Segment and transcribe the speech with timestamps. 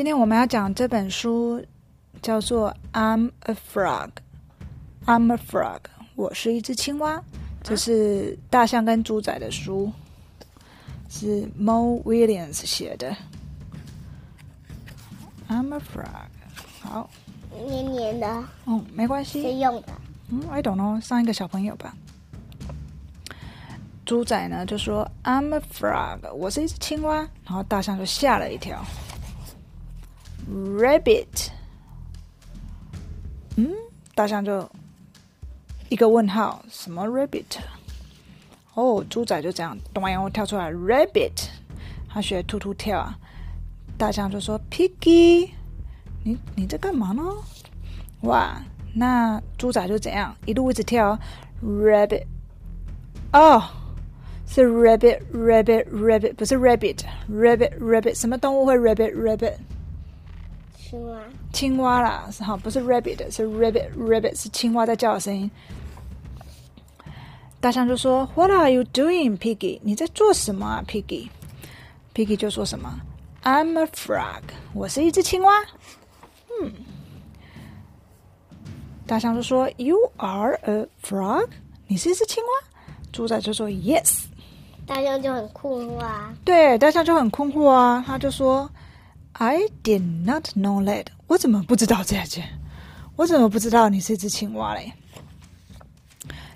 [0.00, 1.62] 今天我们要讲这本书
[2.22, 4.08] 叫做《I'm a Frog》
[5.04, 5.80] ，I'm a Frog，
[6.14, 7.22] 我是一只青蛙。
[7.62, 9.92] 这是大象跟猪仔的书，
[11.10, 13.14] 是 Mo Williams 写的。
[15.50, 16.30] I'm a Frog，
[16.80, 17.10] 好，
[17.68, 19.42] 黏黏的，嗯，没关系。
[19.42, 19.88] 谁用的？
[20.30, 21.94] 嗯，I don't know，上一个小朋友吧。
[24.06, 28.82] 猪仔呢就说：“I'm a frog，我是一只青蛙。”然后大象就吓了一跳。
[30.50, 31.48] Rabbit，
[33.56, 33.72] 嗯，
[34.14, 34.68] 大象就
[35.88, 37.44] 一个问号，什么 rabbit？
[38.74, 41.48] 哦，猪仔就这样咚然后跳出来，rabbit，
[42.08, 43.16] 他学突突跳啊。
[43.96, 45.50] 大象就说：“Piggy，
[46.24, 47.22] 你你在干嘛呢？”
[48.22, 48.60] 哇，
[48.94, 51.18] 那猪仔就怎样一路一直跳
[51.62, 52.24] ，rabbit，
[53.32, 53.62] 哦。
[54.52, 59.54] 是 rabbit rabbit rabbit 不是 rabbit rabbit rabbit 什么动物会 rabbit rabbit
[60.90, 61.20] 青蛙
[61.52, 65.48] 青蛙啦，是哈不是 rabbit 是 rabbit rabbit 是青蛙在叫的声音。
[67.60, 69.78] 大象就说 What are you doing, Piggy？
[69.84, 72.92] 你在做什么啊，Piggy？Piggy 就说什么
[73.44, 74.42] I'm a frog，
[74.74, 75.52] 我是一只青蛙。
[76.60, 76.72] 嗯，
[79.06, 81.50] 大象就说 You are a frog，
[81.86, 82.66] 你是一只青蛙。
[83.12, 84.24] 猪仔就说 Yes。
[84.88, 86.34] 大象就很困惑啊。
[86.44, 88.02] 对，大象就很困惑啊。
[88.04, 88.68] 他就说
[89.32, 91.06] ：“I did not know that。
[91.26, 92.44] 我怎么不知道这件？
[93.16, 94.92] 我怎么不知道你是一只青蛙嘞？”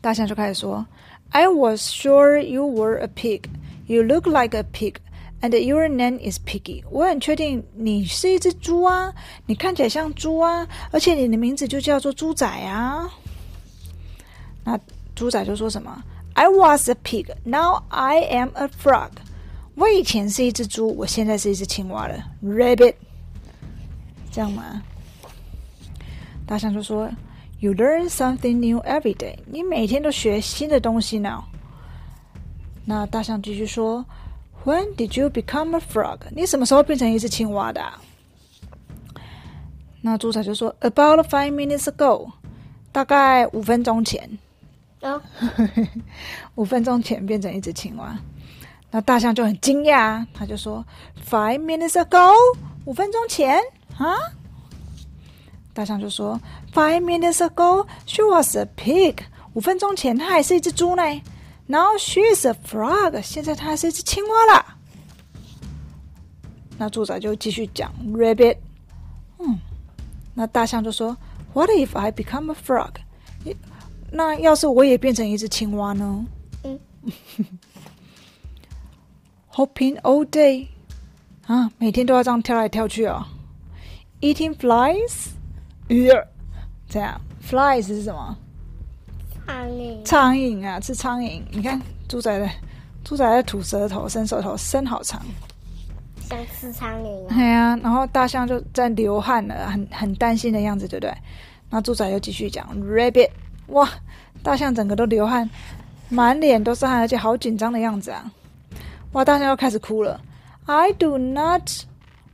[0.00, 0.86] 大象就开始说
[1.30, 3.44] ：“I was sure you were a pig.
[3.86, 4.96] You look like a pig,
[5.40, 6.84] and your name is Piggy。
[6.90, 9.12] 我很确定你是一只猪啊，
[9.46, 13.10] 你看起来像猪啊，而且你的名字就叫做猪仔啊。”
[14.64, 14.78] 那
[15.14, 16.02] 猪仔就说什么
[16.34, 19.10] ？I was a pig, now I am a frog.
[19.78, 22.16] 我以前是一只猪，我现在是一只青蛙了。
[22.42, 22.96] Rabbit，
[24.32, 24.82] 这样吗？
[26.44, 27.08] 大象就说
[27.60, 29.36] ：“You learn something new every day。
[29.46, 31.44] 你每天都学新的东西呢。”
[32.84, 34.04] 那大象继续说
[34.64, 36.18] ：“When did you become a frog？
[36.34, 37.80] 你什么时候变成一只青蛙的？”
[40.02, 42.32] 那猪仔就说：“About five minutes ago，
[42.90, 44.28] 大概五分钟前。”
[45.02, 45.22] 哦，
[46.56, 48.18] 五分钟前变成一只青蛙，
[48.90, 50.84] 那大象就很惊讶，他就说
[51.28, 52.32] ：“Five minutes ago，
[52.86, 53.60] 五分钟前
[53.98, 54.16] 啊？”
[55.74, 56.40] 大象就说
[56.72, 59.18] ：“Five minutes ago，she was a pig。
[59.52, 61.02] 五分钟前她还是一只猪呢。
[61.66, 64.76] Now she is a frog，现在她还是一只青蛙啦。”
[66.78, 68.56] 那猪仔就继续讲：“Rabbit，
[69.38, 69.58] 嗯。”
[70.34, 71.16] 那大象就说
[71.52, 72.92] ：“What if I become a frog？”
[74.10, 76.26] 那要是我也变成一只青蛙呢？
[76.64, 76.80] 嗯
[79.58, 80.68] ，Hopping all day，
[81.48, 83.26] 啊，每天都要这样跳来跳去哦。
[84.20, 85.30] Eating flies，
[86.88, 88.36] 这样，flies 是什么？
[89.44, 90.04] 苍蝇。
[90.04, 91.42] 苍蝇啊，吃苍蝇。
[91.50, 92.48] 你看猪仔的，
[93.02, 95.20] 猪仔在吐舌头，伸舌头，伸好长，
[96.20, 97.34] 想吃苍蝇。
[97.34, 101.10] 对啊，然后大象就在流汗了，很很担心的样子，对不对？
[101.68, 103.30] 然后猪仔又继续讲，Rabbit。
[103.66, 103.88] 哇！
[104.40, 105.50] 大象整个都流汗，
[106.08, 108.32] 满脸都是汗，而且好紧张的样子啊！
[109.12, 109.24] 哇！
[109.24, 110.20] 大象又开始哭了。
[110.66, 111.70] I do not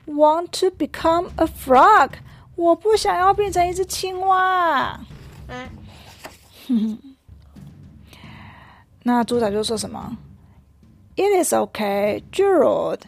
[0.06, 2.10] want to become a frog。
[2.56, 5.00] 我不想要变成一只青蛙。
[6.68, 6.98] 嗯。
[9.02, 10.16] 那猪仔就说什么
[11.16, 13.00] ？It is okay, Gerald.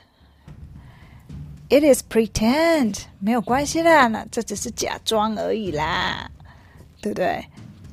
[1.68, 3.04] It is pretend.
[3.18, 6.30] 没有关系啦，那这只是假装而已啦，
[7.00, 7.44] 对不对？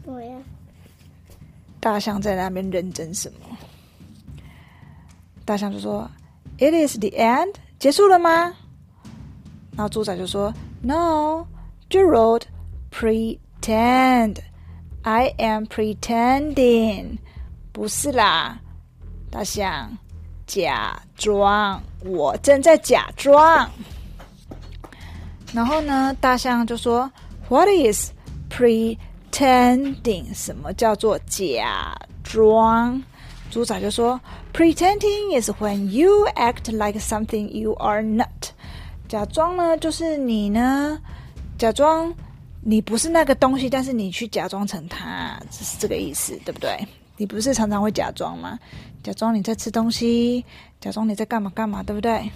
[0.05, 0.35] 对呀，
[1.79, 3.57] 大象在那边认真什么？
[5.45, 6.09] 大象就说
[6.57, 8.53] ：“It is the end，结束了吗？”
[9.75, 12.43] 然后猪仔就说：“No，Gerald
[12.91, 17.17] pretend，I am pretending，
[17.71, 18.59] 不是啦，
[19.29, 19.97] 大象
[20.45, 23.69] 假装，我正在假装。”
[25.53, 27.11] 然后呢，大象就说
[27.49, 28.11] ：“What is
[28.49, 28.97] pre？”
[29.33, 33.01] Pretending，什么叫做假装？
[33.53, 34.19] 猪仔就说
[34.51, 38.49] ：“Pretending is when you act like something you are not。”
[39.07, 40.99] 假装呢，就是你呢，
[41.55, 42.11] 假装
[42.61, 46.83] 你不是那个东西，但是你去假装成它，是这个意思，对不对？
[47.15, 48.57] 你不是常常会假装吗？
[49.03, 50.43] 假装你在吃东西，
[50.81, 52.31] 假装你在干嘛干嘛，对不对？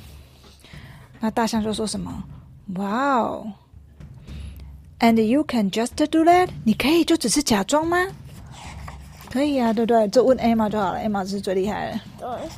[1.19, 2.23] 那大象就说什么？
[2.75, 3.51] 哇哦
[4.99, 6.49] ！And you can just do that？
[6.63, 8.05] 你可以就只是假装吗？
[9.29, 10.07] 可以啊，对不对？
[10.07, 11.99] 就问 Emma 就好了，Emma 是最厉害的。
[12.19, 12.49] 对。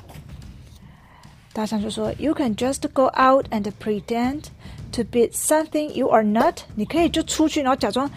[1.52, 4.44] 大象就说：“You can just go out and pretend
[4.92, 6.62] to be something you are not？
[6.76, 8.10] 你可以就出去，然后假装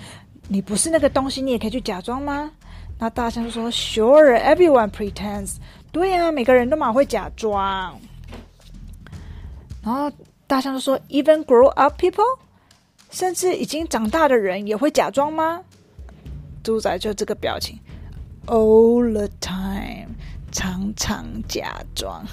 [0.48, 2.52] 你不是那个东西，你也可以去假装吗？
[2.98, 5.56] 那大象就说：“Sure, everyone pretends。”
[5.90, 7.98] 对呀、每个人都蛮会假装。
[9.82, 10.12] 然后
[10.46, 12.38] 大象就说：“Even grow up people，
[13.10, 15.62] 甚至已经长大的人也会假装吗？”
[16.62, 17.76] 猪仔就这个表情
[18.46, 20.14] ，all the time，
[20.50, 22.24] 常常假装。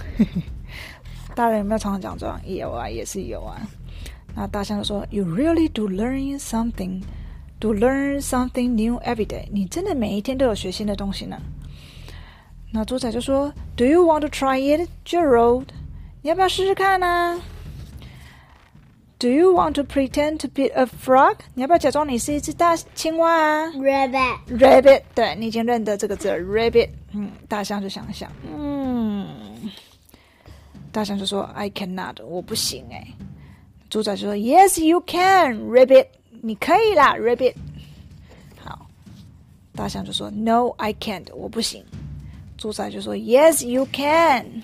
[1.35, 2.39] 大人有没有常常假装？
[2.45, 3.61] 有啊，也是有啊。
[4.35, 7.01] 那大象就说：“You really do learn something,
[7.59, 9.47] do learn something new every day。
[9.51, 11.37] 你真的每一天都有学新的东西呢。”
[12.71, 15.65] 那猪仔就说：“Do you want to try it, Gerald？
[16.21, 17.41] 你要不要试试看呢、
[19.19, 21.39] Do you want to pretend to be a frog？
[21.53, 26.89] 你要不要假装你是一只大青蛙啊 Rabbit，？Rabbit，对你已经认得这个字了，Rabbit。
[27.11, 29.27] 嗯，大象就想想，嗯，
[30.93, 33.05] 大象就说：“I cannot，我不行哎。”
[33.89, 36.07] 猪仔就说：“Yes, you can, Rabbit，
[36.41, 37.55] 你可以啦，Rabbit。”
[38.63, 38.87] 好，
[39.75, 41.83] 大象就说：“No, I can't，我不行。”
[42.57, 44.63] 猪仔就说：“Yes, you can。”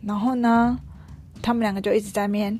[0.00, 0.78] 然后呢，
[1.42, 2.58] 他们两个就一直在面。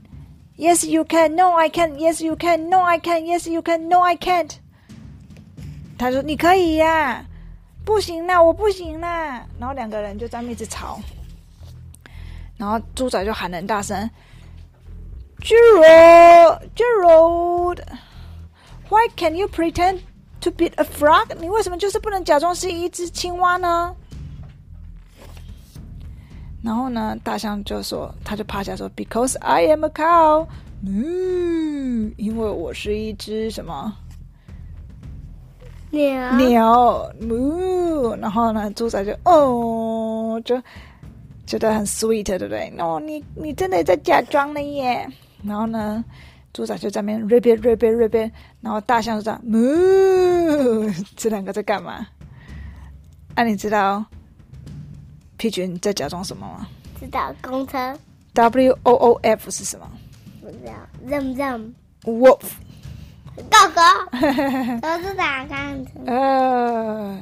[0.57, 1.35] Yes, you can.
[1.35, 1.99] No, I can.
[1.99, 2.69] Yes, you can.
[2.69, 3.27] No, I can.
[3.27, 3.89] Yes, you can.
[3.89, 4.51] No, I can't.
[5.99, 7.25] 他说：“你可以呀、
[7.85, 11.01] 不行啦，我不行啦。”然后两个人就在那一直吵。
[12.57, 14.09] 然后猪仔就喊得很大声
[15.41, 17.81] ：“Gerald, Gerald,
[18.89, 20.01] why can you pretend
[20.41, 21.35] to be a frog？
[21.41, 23.95] 你为什么就是不能假装是一只青蛙呢？”
[26.65, 30.47] 然后呢，大象就说，他就趴下说：“Because I am a cow。”
[30.87, 33.95] 嗯，因为我是一只什么
[35.91, 37.13] 鸟，鸟。
[37.21, 40.59] 嗯，然后呢，猪仔就哦，就
[41.47, 42.73] 觉得很 sweet，对不对？
[42.79, 45.07] 哦，你你真的在假装了耶。
[45.43, 46.03] 然后呢，
[46.55, 48.31] 猪仔就在那边 ribbit ribbit ribbit，
[48.63, 52.07] 然后大象就这样嗯，这两个在干嘛？
[53.35, 54.03] 啊，你知道
[55.39, 56.67] Pigeon 在假装什么吗？
[57.01, 57.99] 知道公车
[58.35, 59.91] ，W O O F 是什么
[60.41, 60.73] 不知道
[61.07, 62.41] ，Zum Zum，？Wolf。
[63.37, 63.81] 狗狗，
[64.81, 65.91] 都是打看的。
[66.07, 67.19] 呃，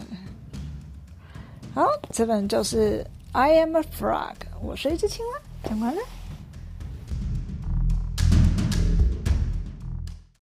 [1.75, 5.33] 好，这本就是 I am a frog，我是一只青蛙。
[5.71, 6.03] 讲完了。